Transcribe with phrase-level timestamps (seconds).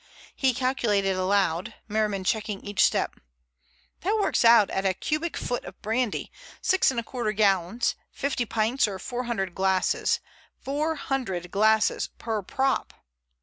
[0.35, 3.19] He calculated aloud, Merriman checking each step.
[3.99, 8.45] "That works out at a cubic foot of brandy, six and a quarter gallons, fifty
[8.47, 10.19] pints or four hundred glasses
[10.59, 12.95] four hundred glasses per prop."